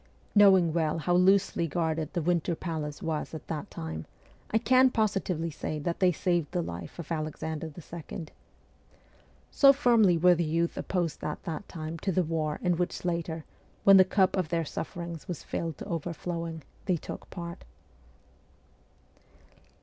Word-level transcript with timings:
Knowing 0.33 0.73
well 0.73 0.97
how 0.97 1.13
loosely 1.13 1.67
guarded 1.67 2.11
the 2.13 2.23
Winter 2.23 2.55
Palace 2.55 3.03
was 3.03 3.35
at 3.35 3.45
that 3.45 3.69
time, 3.69 4.07
I 4.49 4.57
can 4.57 4.89
positively 4.89 5.51
say 5.51 5.77
that 5.77 5.99
they 5.99 6.11
saved 6.11 6.51
the 6.53 6.63
life 6.63 6.97
of 6.97 7.11
Alexander 7.11 7.67
II. 7.77 8.25
So 9.51 9.71
firmly 9.71 10.17
were 10.17 10.33
the 10.33 10.43
youth 10.43 10.75
opposed 10.75 11.23
at 11.23 11.43
that 11.43 11.69
time 11.69 11.99
to 11.99 12.11
the 12.11 12.23
war 12.23 12.57
in 12.63 12.77
which 12.77 13.05
later, 13.05 13.45
when 13.83 13.97
the 13.97 14.03
cup 14.03 14.35
of 14.35 14.49
their 14.49 14.65
sufferings 14.65 15.27
was 15.27 15.43
filled 15.43 15.77
to 15.77 15.85
overflowing, 15.85 16.63
they 16.85 16.97
took 16.97 17.29
part. 17.29 17.63